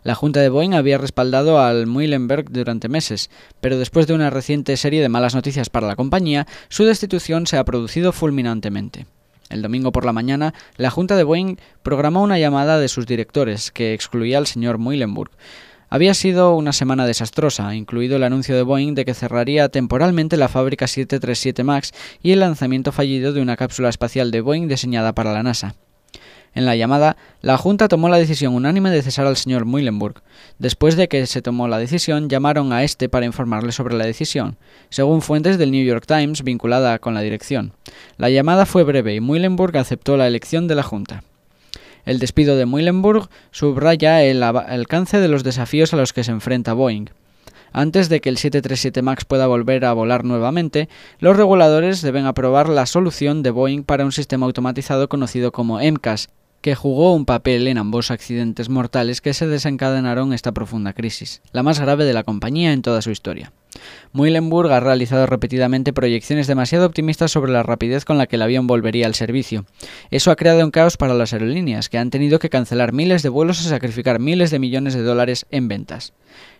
La 0.03 0.15
Junta 0.15 0.41
de 0.41 0.49
Boeing 0.49 0.75
había 0.75 0.99
respaldado 0.99 1.61
al 1.61 1.87
Muhlenberg 1.87 2.51
durante 2.51 2.89
meses, 2.89 3.31
pero 3.61 3.79
después 3.79 4.07
de 4.07 4.15
una 4.15 4.31
reciente 4.31 4.77
serie 4.77 5.03
de 5.03 5.09
malas 5.09 5.35
noticias 5.35 5.69
para 5.69 5.87
la 5.87 5.97
compañía, 5.97 6.47
su 6.69 6.85
destitución 6.85 7.47
se 7.47 7.59
ha 7.59 7.65
producido 7.65 8.13
fulminantemente. 8.13 9.07
El 9.51 9.63
domingo 9.63 9.93
por 9.93 10.05
la 10.05 10.13
mañana, 10.13 10.55
la 10.77 10.91
Junta 10.91 11.17
de 11.17 11.25
Boeing 11.25 11.57
programó 11.83 12.23
una 12.23 12.39
llamada 12.39 12.79
de 12.79 12.89
sus 12.89 13.07
directores 13.07 13.71
que 13.71 13.93
excluía 13.93 14.39
al 14.39 14.47
señor 14.47 14.79
Muhlenberg. 14.79 15.31
Había 15.93 16.15
sido 16.15 16.55
una 16.55 16.73
semana 16.73 17.05
desastrosa, 17.05 17.75
incluido 17.75 18.15
el 18.15 18.23
anuncio 18.23 18.55
de 18.55 18.63
Boeing 18.63 18.95
de 18.95 19.05
que 19.05 19.13
cerraría 19.13 19.69
temporalmente 19.69 20.37
la 20.37 20.47
fábrica 20.47 20.87
737 20.87 21.65
MAX 21.65 21.91
y 22.23 22.31
el 22.31 22.39
lanzamiento 22.39 22.93
fallido 22.93 23.33
de 23.33 23.43
una 23.43 23.57
cápsula 23.57 23.89
espacial 23.89 24.31
de 24.31 24.41
Boeing 24.41 24.69
diseñada 24.69 25.13
para 25.13 25.33
la 25.33 25.43
NASA. 25.43 25.75
En 26.55 26.65
la 26.65 26.77
llamada, 26.77 27.17
la 27.43 27.57
Junta 27.57 27.89
tomó 27.89 28.09
la 28.09 28.19
decisión 28.19 28.55
unánime 28.55 28.91
de 28.91 29.03
cesar 29.03 29.27
al 29.27 29.37
señor 29.37 29.65
Muhlenberg. 29.65 30.23
Después 30.61 30.95
de 30.95 31.09
que 31.09 31.27
se 31.27 31.43
tomó 31.43 31.67
la 31.67 31.79
decisión, 31.79 32.29
llamaron 32.29 32.73
a 32.73 32.85
este 32.85 33.09
para 33.09 33.27
informarle 33.27 33.73
sobre 33.73 33.97
la 33.97 34.07
decisión, 34.07 34.59
según 34.91 35.23
fuentes 35.23 35.59
del 35.59 35.73
New 35.73 35.85
York 35.85 36.07
Times 36.07 36.45
vinculada 36.45 37.01
con 37.01 37.15
la 37.15 37.21
dirección. 37.21 37.73
La 38.17 38.31
llamada 38.31 38.65
fue 38.65 38.85
breve 38.85 39.17
y 39.17 39.21
Muhlenberg 39.21 39.77
aceptó 39.77 40.17
la 40.17 40.29
elección 40.29 40.69
de 40.69 40.77
la 40.77 40.85
Junta. 40.85 41.25
El 42.05 42.19
despido 42.19 42.57
de 42.57 42.67
Muhlenberg 42.67 43.29
subraya 43.51 44.23
el 44.23 44.43
alcance 44.43 45.21
de 45.21 45.29
los 45.29 45.45
desafíos 45.45 45.93
a 45.93 45.97
los 45.97 46.13
que 46.13 46.25
se 46.25 46.33
enfrenta 46.33 46.73
Boeing. 46.73 47.07
Antes 47.73 48.09
de 48.09 48.21
que 48.21 48.29
el 48.29 48.37
737 48.37 49.03
MAX 49.03 49.25
pueda 49.25 49.47
volver 49.47 49.85
a 49.85 49.93
volar 49.93 50.25
nuevamente, 50.25 50.89
los 51.21 51.37
reguladores 51.37 52.03
deben 52.03 52.27
aprobar 52.27 52.69
la 52.69 52.87
solución 52.87 53.43
de 53.43 53.51
Boeing 53.51 53.85
para 53.85 54.05
un 54.05 54.13
sistema 54.13 54.47
automatizado 54.47 55.09
conocido 55.09 55.53
como 55.53 55.79
MCAS, 55.79 56.31
que 56.61 56.75
jugó 56.75 57.15
un 57.15 57.25
papel 57.25 57.69
en 57.69 57.79
ambos 57.79 58.11
accidentes 58.11 58.69
mortales 58.69 59.21
que 59.21 59.35
se 59.35 59.47
desencadenaron 59.47 60.33
esta 60.33 60.53
profunda 60.53 60.93
crisis, 60.93 61.43
la 61.53 61.63
más 61.63 61.81
grave 61.81 62.05
de 62.05 62.13
la 62.13 62.25
compañía 62.25 62.73
en 62.73 62.83
toda 62.83 63.03
su 63.03 63.11
historia. 63.11 63.53
Muhlenberg 64.13 64.73
ha 64.73 64.81
realizado 64.81 65.27
repetidamente 65.27 65.93
proyecciones 65.93 66.47
demasiado 66.47 66.87
optimistas 66.87 67.31
sobre 67.31 67.53
la 67.53 67.63
rapidez 67.63 68.05
con 68.05 68.19
la 68.19 68.27
que 68.27 68.37
el 68.37 68.43
avión 68.43 68.67
volvería 68.67 69.07
al 69.07 69.15
servicio. 69.15 69.65
Eso 70.11 70.31
ha 70.31 70.37
creado 70.37 70.65
un 70.65 70.71
caos 70.71 70.97
para 70.97 71.15
las 71.15 71.33
aerolíneas, 71.33 71.89
que 71.89 71.99
han 71.99 72.11
tenido 72.11 72.39
que 72.39 72.51
cancelar 72.51 72.93
miles 72.93 73.23
de 73.23 73.29
vuelos 73.29 73.61
y 73.61 73.69
sacrificar 73.69 74.19
miles 74.19 74.51
de 74.51 74.59
millones 74.59 74.95
de 74.95 75.03
dólares 75.03 75.47
en 75.51 75.69
ventas. 75.69 76.13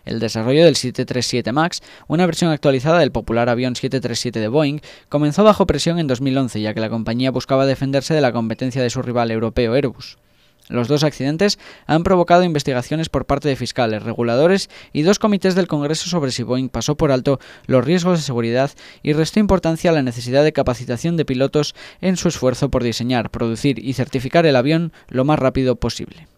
El 0.05 0.19
desarrollo 0.19 0.65
del 0.65 0.77
737 0.77 1.53
MAX, 1.53 1.83
una 2.09 2.27
versión 2.27 2.51
actualizada 2.51 3.01
del 3.01 3.13
popular 3.13 3.49
avión 3.49 3.77
737 3.77 4.41
de 4.41 4.49
Boeing, 4.49 4.81
comenzó 5.09 5.45
bajo 5.45 5.67
presión 5.67 5.99
en 5.99 6.07
2011, 6.07 6.61
ya 6.61 6.75
que 6.75 6.81
la 6.81 6.89
compañía 6.89 7.31
buscaba 7.31 7.67
defenderse 7.67 8.15
de 8.15 8.21
la 8.21 8.33
competencia 8.33 8.83
de 8.83 8.91
su 8.91 9.03
rival 9.03 9.31
europeo 9.31 9.75
Airbus. 9.75 10.19
Los 10.71 10.87
dos 10.87 11.03
accidentes 11.03 11.59
han 11.87 12.05
provocado 12.05 12.45
investigaciones 12.45 13.09
por 13.09 13.27
parte 13.27 13.49
de 13.49 13.57
fiscales, 13.57 14.05
reguladores 14.05 14.71
y 14.93 15.03
dos 15.03 15.19
comités 15.19 15.57
del 15.57 15.67
Congreso 15.67 16.09
sobre 16.09 16.31
si 16.31 16.45
Boeing 16.45 16.69
pasó 16.69 16.97
por 16.97 17.11
alto 17.11 17.41
los 17.67 17.85
riesgos 17.85 18.21
de 18.21 18.25
seguridad 18.25 18.71
y 19.03 19.13
restó 19.13 19.41
importancia 19.41 19.91
a 19.91 19.95
la 19.95 20.03
necesidad 20.03 20.45
de 20.45 20.53
capacitación 20.53 21.17
de 21.17 21.25
pilotos 21.25 21.75
en 22.01 22.17
su 22.17 22.29
esfuerzo 22.29 22.71
por 22.71 22.85
diseñar, 22.85 23.31
producir 23.31 23.85
y 23.85 23.95
certificar 23.95 24.47
el 24.47 24.57
avión 24.57 24.93
lo 25.09 25.25
más 25.25 25.41
rápido 25.41 25.75
posible. 25.75 26.29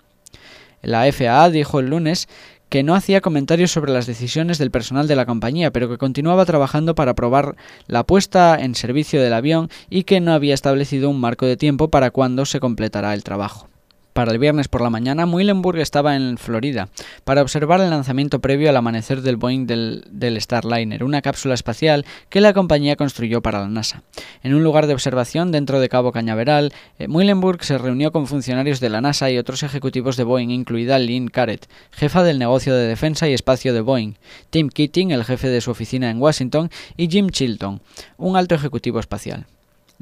La 0.80 1.10
FAA 1.12 1.50
dijo 1.50 1.78
el 1.78 1.90
lunes 1.90 2.26
que 2.72 2.82
no 2.82 2.94
hacía 2.94 3.20
comentarios 3.20 3.70
sobre 3.70 3.92
las 3.92 4.06
decisiones 4.06 4.56
del 4.56 4.70
personal 4.70 5.06
de 5.06 5.14
la 5.14 5.26
compañía, 5.26 5.70
pero 5.72 5.90
que 5.90 5.98
continuaba 5.98 6.46
trabajando 6.46 6.94
para 6.94 7.12
probar 7.12 7.54
la 7.86 8.04
puesta 8.04 8.56
en 8.58 8.74
servicio 8.74 9.20
del 9.20 9.34
avión 9.34 9.68
y 9.90 10.04
que 10.04 10.20
no 10.20 10.32
había 10.32 10.54
establecido 10.54 11.10
un 11.10 11.20
marco 11.20 11.44
de 11.44 11.58
tiempo 11.58 11.88
para 11.88 12.10
cuándo 12.10 12.46
se 12.46 12.60
completará 12.60 13.12
el 13.12 13.24
trabajo. 13.24 13.68
Para 14.12 14.32
el 14.32 14.38
viernes 14.38 14.68
por 14.68 14.82
la 14.82 14.90
mañana, 14.90 15.24
Muhlenberg 15.24 15.78
estaba 15.78 16.14
en 16.16 16.36
Florida 16.36 16.90
para 17.24 17.40
observar 17.40 17.80
el 17.80 17.88
lanzamiento 17.88 18.40
previo 18.40 18.68
al 18.68 18.76
amanecer 18.76 19.22
del 19.22 19.38
Boeing 19.38 19.66
del, 19.66 20.38
Starliner, 20.38 21.02
una 21.02 21.22
cápsula 21.22 21.54
espacial 21.54 22.04
que 22.28 22.42
la 22.42 22.52
compañía 22.52 22.96
construyó 22.96 23.40
para 23.40 23.60
la 23.60 23.68
NASA. 23.68 24.02
En 24.42 24.54
un 24.54 24.64
lugar 24.64 24.86
de 24.86 24.92
observación 24.92 25.50
dentro 25.50 25.80
de 25.80 25.88
Cabo 25.88 26.12
Cañaveral, 26.12 26.74
eh, 26.98 27.08
Muhlenberg 27.08 27.64
se 27.64 27.78
reunió 27.78 28.12
con 28.12 28.26
funcionarios 28.26 28.80
de 28.80 28.90
la 28.90 29.00
NASA 29.00 29.30
y 29.30 29.38
otros 29.38 29.62
ejecutivos 29.62 30.18
de 30.18 30.24
Boeing, 30.24 30.50
incluida 30.50 30.98
Lynn 30.98 31.28
Carrett, 31.28 31.66
jefa 31.90 32.22
del 32.22 32.38
negocio 32.38 32.74
de 32.74 32.86
defensa 32.86 33.28
y 33.28 33.32
espacio 33.32 33.72
de 33.72 33.80
Boeing, 33.80 34.16
Tim 34.50 34.68
Keating, 34.68 35.12
el 35.12 35.24
jefe 35.24 35.48
de 35.48 35.62
su 35.62 35.70
oficina 35.70 36.10
en 36.10 36.20
Washington, 36.20 36.70
y 36.98 37.08
Jim 37.08 37.30
Chilton, 37.30 37.80
un 38.18 38.36
alto 38.36 38.54
ejecutivo 38.54 39.00
espacial. 39.00 39.46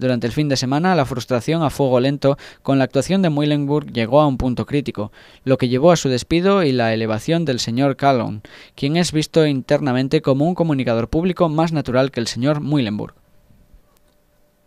Durante 0.01 0.27
el 0.27 0.33
fin 0.33 0.49
de 0.49 0.57
semana, 0.57 0.95
la 0.95 1.05
frustración 1.05 1.63
a 1.63 1.69
fuego 1.69 2.01
lento 2.01 2.39
con 2.63 2.79
la 2.79 2.85
actuación 2.85 3.21
de 3.21 3.29
Muhlenberg 3.29 3.93
llegó 3.93 4.23
a 4.23 4.27
un 4.27 4.39
punto 4.39 4.65
crítico, 4.65 5.13
lo 5.45 5.59
que 5.59 5.69
llevó 5.69 5.93
a 5.93 5.97
su 5.97 6.09
despido 6.09 6.63
y 6.63 6.73
la 6.73 6.95
elevación 6.95 7.45
del 7.45 7.61
señor 7.61 7.97
Callon, 7.97 8.41
quien 8.75 8.97
es 8.97 9.13
visto 9.13 9.47
internamente 9.47 10.23
como 10.23 10.49
un 10.49 10.55
comunicador 10.55 11.11
público 11.11 11.51
más 11.51 11.75
natural 11.75 12.11
que 12.11 12.21
el 12.21 12.29
señor 12.29 12.63
Muhlenberg. 12.63 13.13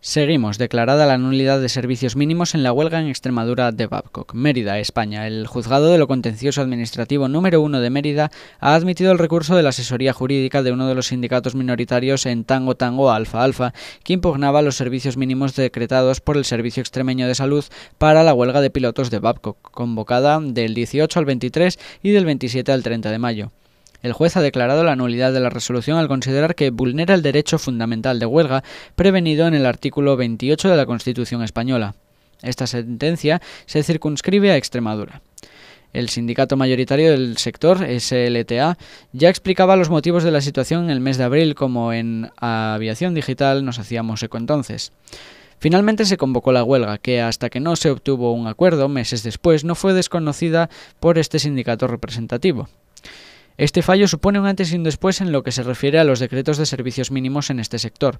Seguimos, 0.05 0.57
declarada 0.57 1.05
la 1.05 1.17
nulidad 1.17 1.61
de 1.61 1.69
servicios 1.69 2.17
mínimos 2.17 2.55
en 2.55 2.61
la 2.61 2.73
huelga 2.73 2.99
en 2.99 3.07
Extremadura 3.07 3.71
de 3.71 3.87
Babcock, 3.87 4.33
Mérida, 4.33 4.77
España. 4.77 5.27
El 5.27 5.47
juzgado 5.47 5.89
de 5.89 5.97
lo 5.97 6.09
contencioso 6.09 6.59
administrativo 6.59 7.29
número 7.29 7.61
uno 7.61 7.79
de 7.79 7.89
Mérida 7.89 8.29
ha 8.59 8.75
admitido 8.75 9.13
el 9.13 9.17
recurso 9.17 9.55
de 9.55 9.63
la 9.63 9.69
asesoría 9.69 10.11
jurídica 10.11 10.61
de 10.61 10.73
uno 10.73 10.89
de 10.89 10.95
los 10.95 11.07
sindicatos 11.07 11.55
minoritarios 11.55 12.25
en 12.25 12.43
Tango 12.43 12.75
Tango 12.75 13.11
Alfa 13.11 13.45
Alfa, 13.45 13.73
que 14.03 14.11
impugnaba 14.11 14.61
los 14.61 14.75
servicios 14.75 15.15
mínimos 15.15 15.55
decretados 15.55 16.19
por 16.19 16.35
el 16.35 16.43
Servicio 16.43 16.81
Extremeño 16.81 17.25
de 17.25 17.35
Salud 17.35 17.63
para 17.97 18.23
la 18.23 18.33
huelga 18.33 18.59
de 18.59 18.71
pilotos 18.71 19.09
de 19.09 19.19
Babcock, 19.19 19.71
convocada 19.71 20.37
del 20.41 20.73
18 20.73 21.17
al 21.17 21.25
23 21.25 21.79
y 22.03 22.11
del 22.11 22.25
27 22.25 22.73
al 22.73 22.83
30 22.83 23.09
de 23.09 23.19
mayo. 23.19 23.51
El 24.03 24.11
juez 24.11 24.35
ha 24.35 24.41
declarado 24.41 24.83
la 24.83 24.97
nulidad 24.97 25.31
de 25.31 25.39
la 25.39 25.49
resolución 25.49 25.97
al 25.97 26.09
considerar 26.09 26.55
que 26.55 26.71
vulnera 26.71 27.15
el 27.15 27.21
derecho 27.21 27.57
fundamental 27.57 28.19
de 28.19 28.25
huelga 28.25 28.61
prevenido 28.95 29.47
en 29.47 29.53
el 29.53 29.65
artículo 29.65 30.17
28 30.17 30.69
de 30.69 30.75
la 30.75 30.85
Constitución 30.85 31.41
española. 31.41 31.95
Esta 32.41 32.67
sentencia 32.67 33.41
se 33.65 33.81
circunscribe 33.81 34.51
a 34.51 34.57
Extremadura. 34.57 35.21
El 35.93 36.09
sindicato 36.09 36.57
mayoritario 36.57 37.11
del 37.11 37.37
sector, 37.37 37.77
SLTA, 37.77 38.77
ya 39.13 39.29
explicaba 39.29 39.77
los 39.77 39.89
motivos 39.89 40.23
de 40.25 40.31
la 40.31 40.41
situación 40.41 40.83
en 40.83 40.89
el 40.89 40.99
mes 40.99 41.17
de 41.17 41.23
abril, 41.23 41.55
como 41.55 41.93
en 41.93 42.29
Aviación 42.35 43.13
Digital 43.13 43.63
nos 43.63 43.79
hacíamos 43.79 44.21
eco 44.21 44.37
entonces. 44.37 44.91
Finalmente 45.59 46.03
se 46.03 46.17
convocó 46.17 46.51
la 46.51 46.65
huelga, 46.65 46.97
que 46.97 47.21
hasta 47.21 47.49
que 47.49 47.61
no 47.61 47.77
se 47.77 47.91
obtuvo 47.91 48.33
un 48.33 48.47
acuerdo 48.47 48.89
meses 48.89 49.23
después 49.23 49.63
no 49.63 49.75
fue 49.75 49.93
desconocida 49.93 50.69
por 50.99 51.17
este 51.17 51.39
sindicato 51.39 51.87
representativo. 51.87 52.67
Este 53.57 53.83
fallo 53.83 54.07
supone 54.07 54.39
un 54.39 54.47
antes 54.47 54.73
y 54.73 54.75
un 54.75 54.83
después 54.83 55.21
en 55.21 55.31
lo 55.31 55.43
que 55.43 55.51
se 55.51 55.61
refiere 55.61 55.99
a 55.99 56.03
los 56.03 56.19
decretos 56.19 56.57
de 56.57 56.65
servicios 56.65 57.11
mínimos 57.11 57.51
en 57.51 57.59
este 57.59 57.77
sector. 57.77 58.19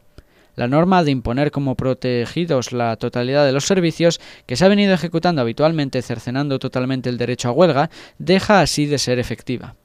La 0.56 0.68
norma 0.68 1.04
de 1.04 1.10
imponer 1.10 1.50
como 1.50 1.74
protegidos 1.74 2.72
la 2.72 2.96
totalidad 2.98 3.44
de 3.44 3.52
los 3.52 3.66
servicios, 3.66 4.22
que 4.46 4.56
se 4.56 4.66
ha 4.66 4.68
venido 4.68 4.94
ejecutando 4.94 5.42
habitualmente 5.42 6.04
cercenando 6.04 6.60
totalmente 6.60 7.10
el 7.10 7.18
derecho 7.18 7.50
a 7.50 7.54
huelga, 7.54 7.90
deja 8.20 8.62
así 8.62 8.86
de 8.86 9.00
ser 9.00 9.18
efectiva. 9.18 9.76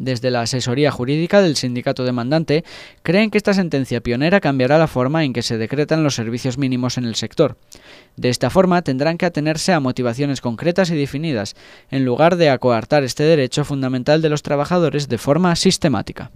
Desde 0.00 0.30
la 0.30 0.40
asesoría 0.40 0.90
jurídica 0.90 1.42
del 1.42 1.56
sindicato 1.56 2.04
demandante, 2.04 2.64
creen 3.02 3.30
que 3.30 3.36
esta 3.36 3.52
sentencia 3.52 4.00
pionera 4.00 4.40
cambiará 4.40 4.78
la 4.78 4.86
forma 4.86 5.24
en 5.24 5.34
que 5.34 5.42
se 5.42 5.58
decretan 5.58 6.02
los 6.02 6.14
servicios 6.14 6.56
mínimos 6.56 6.96
en 6.96 7.04
el 7.04 7.16
sector. 7.16 7.58
De 8.16 8.30
esta 8.30 8.48
forma 8.48 8.80
tendrán 8.80 9.18
que 9.18 9.26
atenerse 9.26 9.74
a 9.74 9.80
motivaciones 9.80 10.40
concretas 10.40 10.90
y 10.90 10.96
definidas, 10.96 11.54
en 11.90 12.06
lugar 12.06 12.36
de 12.36 12.48
acoartar 12.48 13.04
este 13.04 13.24
derecho 13.24 13.62
fundamental 13.62 14.22
de 14.22 14.30
los 14.30 14.42
trabajadores 14.42 15.06
de 15.06 15.18
forma 15.18 15.54
sistemática. 15.54 16.30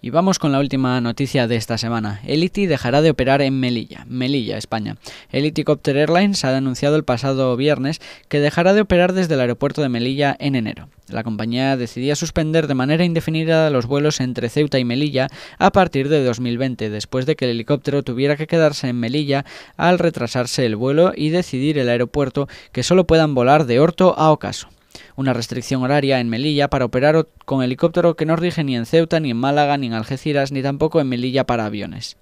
Y 0.00 0.10
vamos 0.10 0.38
con 0.38 0.52
la 0.52 0.60
última 0.60 1.00
noticia 1.00 1.48
de 1.48 1.56
esta 1.56 1.76
semana. 1.76 2.20
Elity 2.24 2.66
dejará 2.66 3.02
de 3.02 3.10
operar 3.10 3.42
en 3.42 3.58
Melilla, 3.58 4.04
Melilla, 4.08 4.56
España. 4.56 4.96
Elity 5.32 5.64
Copter 5.64 5.96
Airlines 5.96 6.44
ha 6.44 6.56
anunciado 6.56 6.94
el 6.94 7.02
pasado 7.02 7.56
viernes 7.56 8.00
que 8.28 8.38
dejará 8.38 8.74
de 8.74 8.82
operar 8.82 9.12
desde 9.12 9.34
el 9.34 9.40
aeropuerto 9.40 9.82
de 9.82 9.88
Melilla 9.88 10.36
en 10.38 10.54
enero. 10.54 10.88
La 11.08 11.24
compañía 11.24 11.76
decidía 11.76 12.14
suspender 12.14 12.68
de 12.68 12.74
manera 12.74 13.04
indefinida 13.04 13.70
los 13.70 13.86
vuelos 13.86 14.20
entre 14.20 14.48
Ceuta 14.48 14.78
y 14.78 14.84
Melilla 14.84 15.30
a 15.58 15.72
partir 15.72 16.08
de 16.08 16.22
2020, 16.22 16.90
después 16.90 17.26
de 17.26 17.34
que 17.34 17.46
el 17.46 17.52
helicóptero 17.52 18.04
tuviera 18.04 18.36
que 18.36 18.46
quedarse 18.46 18.88
en 18.88 19.00
Melilla 19.00 19.44
al 19.76 19.98
retrasarse 19.98 20.64
el 20.64 20.76
vuelo 20.76 21.12
y 21.16 21.30
decidir 21.30 21.76
el 21.76 21.88
aeropuerto 21.88 22.46
que 22.70 22.84
solo 22.84 23.04
puedan 23.04 23.34
volar 23.34 23.66
de 23.66 23.80
Horto 23.80 24.14
a 24.16 24.30
Ocaso 24.30 24.68
una 25.16 25.32
restricción 25.32 25.82
horaria 25.82 26.20
en 26.20 26.28
Melilla 26.28 26.68
para 26.68 26.84
operar 26.84 27.26
con 27.44 27.62
helicóptero 27.62 28.16
que 28.16 28.26
no 28.26 28.36
rige 28.36 28.64
ni 28.64 28.76
en 28.76 28.86
Ceuta, 28.86 29.20
ni 29.20 29.30
en 29.30 29.36
Málaga, 29.36 29.76
ni 29.76 29.86
en 29.86 29.94
Algeciras, 29.94 30.52
ni 30.52 30.62
tampoco 30.62 31.00
en 31.00 31.08
Melilla 31.08 31.44
para 31.44 31.66
aviones. 31.66 32.16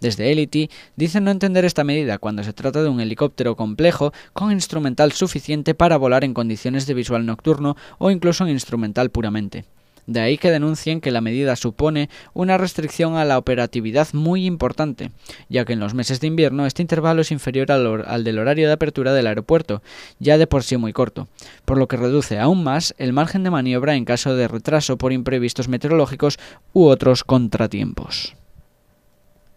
Desde 0.00 0.30
Elity 0.30 0.70
dicen 0.96 1.24
no 1.24 1.30
entender 1.30 1.64
esta 1.64 1.84
medida 1.84 2.18
cuando 2.18 2.44
se 2.44 2.52
trata 2.52 2.82
de 2.82 2.88
un 2.88 3.00
helicóptero 3.00 3.56
complejo 3.56 4.12
con 4.32 4.52
instrumental 4.52 5.12
suficiente 5.12 5.74
para 5.74 5.96
volar 5.96 6.24
en 6.24 6.34
condiciones 6.34 6.86
de 6.86 6.94
visual 6.94 7.26
nocturno 7.26 7.76
o 7.98 8.10
incluso 8.10 8.44
en 8.44 8.50
instrumental 8.50 9.10
puramente. 9.10 9.64
De 10.06 10.20
ahí 10.20 10.38
que 10.38 10.50
denuncien 10.50 11.00
que 11.00 11.10
la 11.10 11.20
medida 11.20 11.56
supone 11.56 12.08
una 12.32 12.58
restricción 12.58 13.16
a 13.16 13.24
la 13.24 13.38
operatividad 13.38 14.08
muy 14.12 14.46
importante, 14.46 15.10
ya 15.48 15.64
que 15.64 15.72
en 15.72 15.80
los 15.80 15.94
meses 15.94 16.20
de 16.20 16.28
invierno 16.28 16.66
este 16.66 16.82
intervalo 16.82 17.22
es 17.22 17.32
inferior 17.32 17.72
al, 17.72 18.24
del 18.24 18.38
horario 18.38 18.68
de 18.68 18.74
apertura 18.74 19.12
del 19.12 19.26
aeropuerto, 19.26 19.82
ya 20.18 20.38
de 20.38 20.46
por 20.46 20.62
sí 20.62 20.76
muy 20.76 20.92
corto, 20.92 21.28
por 21.64 21.78
lo 21.78 21.88
que 21.88 21.96
reduce 21.96 22.38
aún 22.38 22.62
más 22.62 22.94
el 22.98 23.12
margen 23.12 23.42
de 23.42 23.50
maniobra 23.50 23.96
en 23.96 24.04
caso 24.04 24.36
de 24.36 24.48
retraso 24.48 24.96
por 24.96 25.12
imprevistos 25.12 25.68
meteorológicos 25.68 26.38
u 26.72 26.84
otros 26.84 27.24
contratiempos. 27.24 28.36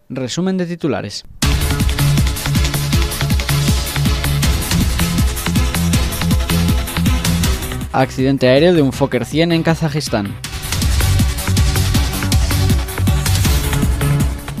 Resumen 0.08 0.56
de 0.56 0.66
titulares. 0.66 1.24
Accidente 7.92 8.48
aéreo 8.48 8.72
de 8.72 8.82
un 8.82 8.92
Fokker 8.92 9.24
100 9.24 9.50
en 9.50 9.64
Kazajistán. 9.64 10.32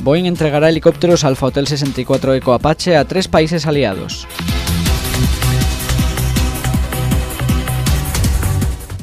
Boeing 0.02 0.24
entregará 0.24 0.68
helicópteros 0.68 1.22
Alfa 1.22 1.46
Hotel 1.46 1.68
64 1.68 2.34
Eco 2.34 2.54
Apache 2.54 2.96
a 2.96 3.04
tres 3.04 3.28
países 3.28 3.66
aliados. 3.66 4.26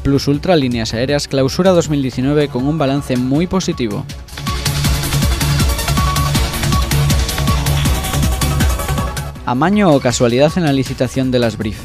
Plus 0.03 0.27
Ultra 0.27 0.57
Líneas 0.57 0.93
Aéreas 0.93 1.29
clausura 1.29 1.72
2019 1.72 2.50
con 2.50 2.67
un 2.67 2.77
balance 2.77 3.15
muy 3.15 3.48
positivo. 3.48 4.05
Amaño 9.46 9.93
o 9.93 10.01
casualidad 10.01 10.51
en 10.57 10.65
la 10.65 10.74
licitación 10.74 11.31
de 11.31 11.39
las 11.39 11.57
Brief. 11.57 11.79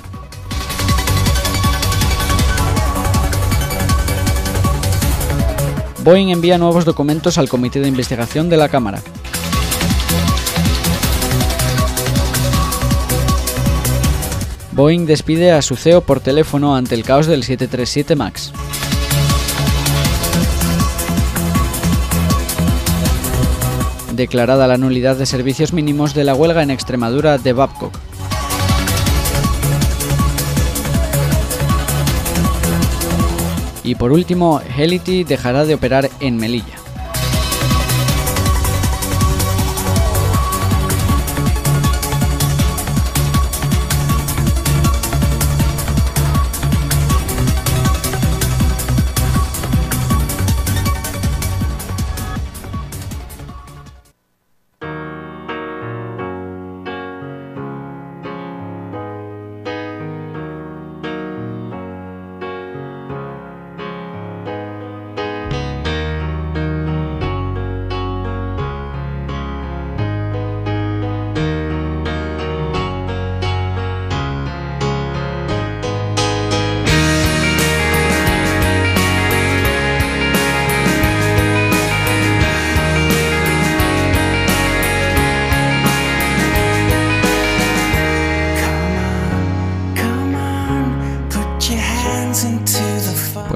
Boeing 6.04 6.30
envía 6.30 6.58
nuevos 6.58 6.84
documentos 6.84 7.38
al 7.38 7.48
Comité 7.48 7.78
de 7.78 7.86
Investigación 7.86 8.50
de 8.50 8.56
la 8.56 8.68
Cámara. 8.68 9.00
Boeing 14.72 15.06
despide 15.06 15.52
a 15.52 15.62
su 15.62 15.76
CEO 15.76 16.00
por 16.00 16.18
teléfono 16.18 16.74
ante 16.74 16.96
el 16.96 17.04
caos 17.04 17.26
del 17.26 17.44
737 17.44 18.16
MAX. 18.16 18.52
Declarada 24.12 24.66
la 24.66 24.78
nulidad 24.78 25.16
de 25.16 25.26
servicios 25.26 25.72
mínimos 25.72 26.14
de 26.14 26.24
la 26.24 26.34
huelga 26.34 26.64
en 26.64 26.72
Extremadura 26.72 27.38
de 27.38 27.52
Babcock. 27.52 27.96
Y 33.92 33.94
por 33.94 34.10
último, 34.10 34.62
Helity 34.74 35.22
dejará 35.22 35.66
de 35.66 35.74
operar 35.74 36.08
en 36.18 36.38
Melilla. 36.38 36.81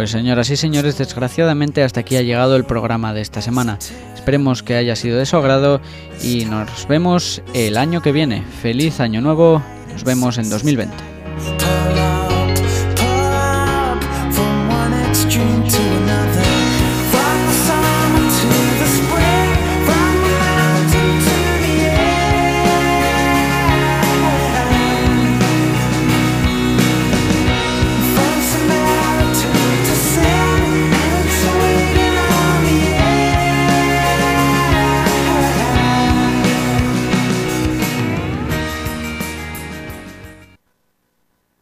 Pues 0.07 0.13
señoras 0.13 0.51
y 0.51 0.57
señores, 0.57 0.99
desgraciadamente 0.99 1.83
hasta 1.83 1.99
aquí 1.99 2.15
ha 2.15 2.23
llegado 2.23 2.55
el 2.55 2.63
programa 2.63 3.13
de 3.13 3.23
esta 3.23 3.43
semana. 3.43 3.77
Esperemos 4.15 4.63
que 4.63 4.77
haya 4.77 4.95
sido 4.95 5.19
de 5.19 5.27
su 5.27 5.37
agrado 5.37 5.81
y 6.23 6.45
nos 6.45 6.87
vemos 6.87 7.43
el 7.55 7.77
año 7.77 8.01
que 8.01 8.13
viene. 8.13 8.45
Feliz 8.63 9.01
año 9.01 9.21
nuevo, 9.21 9.61
nos 9.93 10.05
vemos 10.05 10.39
en 10.39 10.49
2020. 10.49 11.96